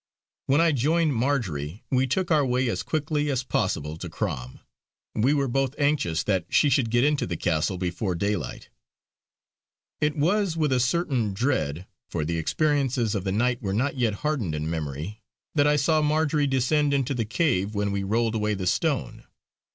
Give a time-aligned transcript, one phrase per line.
[0.47, 4.59] When I joined Marjory, we took our way as quickly as possible to Crom;
[5.13, 8.69] we were both anxious that she should get into the castle before daylight.
[9.99, 14.15] It was with a certain dread, for the experiences of the night were not yet
[14.25, 15.21] hardened in memory,
[15.53, 19.25] that I saw Marjory descend into the cave when we rolled away the stone.